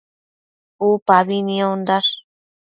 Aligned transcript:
Upabi 0.89 1.37
niondash 1.47 2.09